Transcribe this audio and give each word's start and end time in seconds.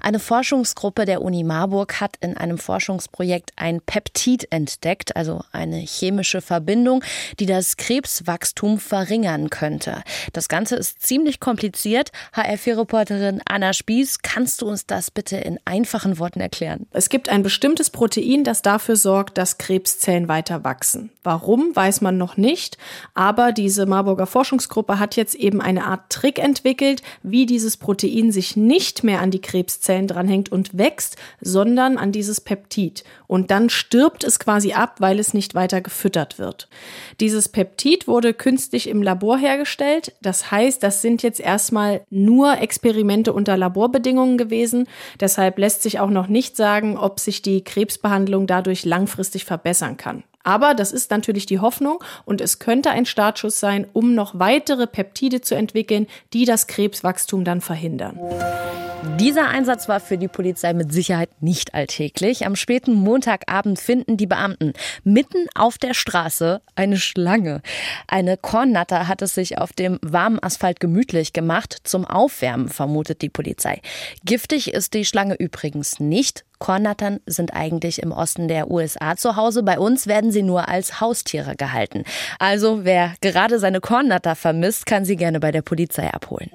Eine 0.00 0.18
Forschungsgruppe 0.18 1.04
der 1.04 1.22
Uni 1.22 1.44
Marburg 1.44 2.00
hat 2.00 2.16
in 2.20 2.36
einem 2.36 2.58
Forschungsprojekt 2.58 3.52
ein 3.56 3.80
Peptid 3.80 4.50
entdeckt, 4.50 5.16
also 5.16 5.42
eine 5.52 5.78
chemische 5.78 6.40
Verbindung, 6.40 7.02
die 7.38 7.46
das 7.46 7.76
Krebswachstum 7.76 8.78
verringern 8.78 9.50
könnte. 9.50 10.02
Das 10.32 10.48
Ganze 10.48 10.76
ist 10.76 11.02
ziemlich 11.02 11.40
kompliziert. 11.40 12.12
HR4-Reporterin 12.34 13.42
Anna 13.44 13.72
Spieß, 13.72 14.22
kannst 14.22 14.62
du 14.62 14.66
uns 14.66 14.86
das 14.86 15.10
bitte 15.10 15.36
in 15.36 15.58
einfachen 15.64 16.18
Worten 16.18 16.40
erklären? 16.40 16.86
Es 16.92 17.08
gibt 17.08 17.28
ein 17.28 17.42
bestimmtes 17.42 17.90
Protein, 17.90 18.44
das 18.44 18.62
dafür 18.62 18.96
sorgt, 18.96 19.38
dass 19.38 19.58
Krebszellen 19.58 20.28
weiter 20.28 20.64
wachsen. 20.64 21.10
Warum, 21.22 21.74
weiß 21.74 22.00
man 22.00 22.18
noch 22.18 22.36
nicht, 22.36 22.78
aber 23.14 23.52
diese 23.52 23.86
Marburger 23.86 24.26
Forschungsgruppe 24.26 24.98
hat 24.98 25.16
jetzt 25.16 25.34
eben 25.34 25.60
eine 25.60 25.84
Art 25.84 26.10
Trick 26.10 26.38
entwickelt, 26.38 27.02
wie 27.22 27.46
dieses 27.46 27.76
Protein 27.76 28.32
sich 28.32 28.56
nicht 28.56 29.04
mehr 29.04 29.20
an 29.20 29.30
die 29.30 29.40
Krebs 29.40 29.55
Krebszellen 29.56 30.06
dranhängt 30.06 30.52
und 30.52 30.76
wächst, 30.76 31.16
sondern 31.40 31.96
an 31.96 32.12
dieses 32.12 32.42
Peptid. 32.42 33.04
Und 33.26 33.50
dann 33.50 33.70
stirbt 33.70 34.22
es 34.22 34.38
quasi 34.38 34.74
ab, 34.74 34.96
weil 34.98 35.18
es 35.18 35.32
nicht 35.32 35.54
weiter 35.54 35.80
gefüttert 35.80 36.38
wird. 36.38 36.68
Dieses 37.20 37.48
Peptid 37.48 38.06
wurde 38.06 38.34
künstlich 38.34 38.86
im 38.88 39.02
Labor 39.02 39.38
hergestellt. 39.38 40.12
Das 40.20 40.50
heißt, 40.50 40.82
das 40.82 41.00
sind 41.00 41.22
jetzt 41.22 41.40
erstmal 41.40 42.02
nur 42.10 42.58
Experimente 42.60 43.32
unter 43.32 43.56
Laborbedingungen 43.56 44.36
gewesen. 44.36 44.86
Deshalb 45.20 45.58
lässt 45.58 45.82
sich 45.82 46.00
auch 46.00 46.10
noch 46.10 46.28
nicht 46.28 46.54
sagen, 46.54 46.98
ob 46.98 47.18
sich 47.18 47.40
die 47.40 47.64
Krebsbehandlung 47.64 48.46
dadurch 48.46 48.84
langfristig 48.84 49.46
verbessern 49.46 49.96
kann. 49.96 50.22
Aber 50.46 50.74
das 50.74 50.92
ist 50.92 51.10
natürlich 51.10 51.44
die 51.44 51.58
Hoffnung 51.58 52.02
und 52.24 52.40
es 52.40 52.60
könnte 52.60 52.90
ein 52.90 53.04
Startschuss 53.04 53.58
sein, 53.58 53.84
um 53.92 54.14
noch 54.14 54.38
weitere 54.38 54.86
Peptide 54.86 55.40
zu 55.40 55.56
entwickeln, 55.56 56.06
die 56.32 56.44
das 56.44 56.68
Krebswachstum 56.68 57.42
dann 57.42 57.60
verhindern. 57.60 58.16
Dieser 59.18 59.48
Einsatz 59.48 59.88
war 59.88 59.98
für 59.98 60.18
die 60.18 60.28
Polizei 60.28 60.72
mit 60.72 60.92
Sicherheit 60.92 61.30
nicht 61.40 61.74
alltäglich. 61.74 62.46
Am 62.46 62.54
späten 62.54 62.92
Montagabend 62.92 63.78
finden 63.78 64.16
die 64.16 64.26
Beamten 64.26 64.72
mitten 65.04 65.46
auf 65.54 65.78
der 65.78 65.94
Straße 65.94 66.60
eine 66.74 66.98
Schlange. 66.98 67.62
Eine 68.06 68.36
Kornnatter 68.36 69.08
hat 69.08 69.22
es 69.22 69.34
sich 69.34 69.58
auf 69.58 69.72
dem 69.72 69.98
warmen 70.02 70.42
Asphalt 70.42 70.80
gemütlich 70.80 71.32
gemacht. 71.32 71.78
Zum 71.84 72.04
Aufwärmen 72.04 72.68
vermutet 72.68 73.22
die 73.22 73.30
Polizei. 73.30 73.80
Giftig 74.24 74.72
ist 74.72 74.94
die 74.94 75.04
Schlange 75.04 75.34
übrigens 75.34 75.98
nicht. 75.98 76.44
Kornattern 76.58 77.20
sind 77.26 77.54
eigentlich 77.54 78.02
im 78.02 78.12
Osten 78.12 78.48
der 78.48 78.70
USA 78.70 79.16
zu 79.16 79.36
Hause. 79.36 79.62
Bei 79.62 79.78
uns 79.78 80.06
werden 80.06 80.32
sie 80.32 80.42
nur 80.42 80.68
als 80.68 81.00
Haustiere 81.00 81.56
gehalten. 81.56 82.04
Also 82.38 82.84
wer 82.84 83.14
gerade 83.20 83.58
seine 83.58 83.80
Kornnatter 83.80 84.34
vermisst, 84.36 84.86
kann 84.86 85.04
sie 85.04 85.16
gerne 85.16 85.40
bei 85.40 85.52
der 85.52 85.62
Polizei 85.62 86.12
abholen. 86.12 86.50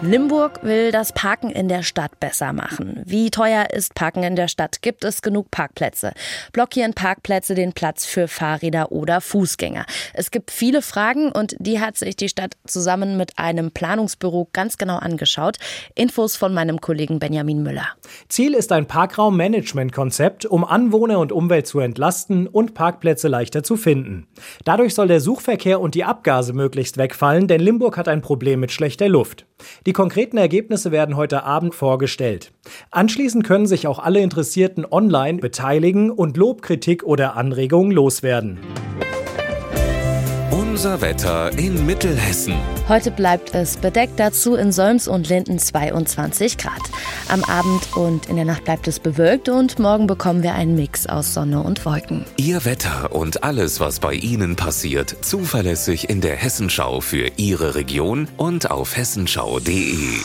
Limburg 0.00 0.62
will 0.62 0.92
das 0.92 1.12
Parken 1.12 1.50
in 1.50 1.66
der 1.66 1.82
Stadt 1.82 2.20
besser 2.20 2.52
machen. 2.52 3.02
Wie 3.04 3.32
teuer 3.32 3.70
ist 3.72 3.96
Parken 3.96 4.22
in 4.22 4.36
der 4.36 4.46
Stadt? 4.46 4.80
Gibt 4.80 5.02
es 5.02 5.22
genug 5.22 5.50
Parkplätze? 5.50 6.12
Blockieren 6.52 6.94
Parkplätze 6.94 7.56
den 7.56 7.72
Platz 7.72 8.06
für 8.06 8.28
Fahrräder 8.28 8.92
oder 8.92 9.20
Fußgänger? 9.20 9.86
Es 10.14 10.30
gibt 10.30 10.52
viele 10.52 10.82
Fragen 10.82 11.32
und 11.32 11.56
die 11.58 11.80
hat 11.80 11.96
sich 11.96 12.14
die 12.14 12.28
Stadt 12.28 12.54
zusammen 12.64 13.16
mit 13.16 13.40
einem 13.40 13.72
Planungsbüro 13.72 14.48
ganz 14.52 14.78
genau 14.78 14.98
angeschaut. 14.98 15.56
Infos 15.96 16.36
von 16.36 16.54
meinem 16.54 16.80
Kollegen 16.80 17.18
Benjamin 17.18 17.64
Müller. 17.64 17.88
Ziel 18.28 18.54
ist 18.54 18.72
ein 18.72 18.86
Parkraummanagementkonzept, 18.86 20.46
um 20.46 20.64
Anwohner 20.64 21.18
und 21.18 21.32
Umwelt 21.32 21.66
zu 21.66 21.80
entlasten 21.80 22.46
und 22.46 22.74
Parkplätze 22.74 23.28
leichter 23.28 23.62
zu 23.62 23.76
finden. 23.76 24.26
Dadurch 24.64 24.94
soll 24.94 25.08
der 25.08 25.20
Suchverkehr 25.20 25.80
und 25.80 25.94
die 25.94 26.04
Abgase 26.04 26.52
möglichst 26.52 26.98
wegfallen, 26.98 27.48
denn 27.48 27.60
Limburg 27.60 27.96
hat 27.96 28.08
ein 28.08 28.22
Problem 28.22 28.60
mit 28.60 28.72
schlechter 28.72 29.08
Luft. 29.08 29.46
Die 29.86 29.92
konkreten 29.92 30.36
Ergebnisse 30.36 30.92
werden 30.92 31.16
heute 31.16 31.44
Abend 31.44 31.74
vorgestellt. 31.74 32.52
Anschließend 32.90 33.44
können 33.44 33.66
sich 33.66 33.86
auch 33.86 33.98
alle 33.98 34.20
Interessierten 34.20 34.86
online 34.90 35.38
beteiligen 35.38 36.10
und 36.10 36.36
Lob, 36.36 36.62
Kritik 36.62 37.02
oder 37.02 37.36
Anregungen 37.36 37.92
loswerden. 37.92 38.58
Unser 40.78 41.00
Wetter 41.00 41.58
in 41.58 41.86
Mittelhessen. 41.86 42.54
Heute 42.88 43.10
bleibt 43.10 43.52
es 43.52 43.78
bedeckt, 43.78 44.12
dazu 44.20 44.54
in 44.54 44.70
Solms 44.70 45.08
und 45.08 45.28
Linden 45.28 45.58
22 45.58 46.56
Grad. 46.56 46.80
Am 47.26 47.42
Abend 47.42 47.96
und 47.96 48.26
in 48.26 48.36
der 48.36 48.44
Nacht 48.44 48.62
bleibt 48.62 48.86
es 48.86 49.00
bewölkt 49.00 49.48
und 49.48 49.80
morgen 49.80 50.06
bekommen 50.06 50.44
wir 50.44 50.54
einen 50.54 50.76
Mix 50.76 51.08
aus 51.08 51.34
Sonne 51.34 51.64
und 51.64 51.84
Wolken. 51.84 52.24
Ihr 52.36 52.64
Wetter 52.64 53.12
und 53.12 53.42
alles, 53.42 53.80
was 53.80 53.98
bei 53.98 54.14
Ihnen 54.14 54.54
passiert, 54.54 55.16
zuverlässig 55.20 56.08
in 56.08 56.20
der 56.20 56.36
Hessenschau 56.36 57.00
für 57.00 57.28
Ihre 57.36 57.74
Region 57.74 58.28
und 58.36 58.70
auf 58.70 58.96
hessenschau.de. 58.96 60.20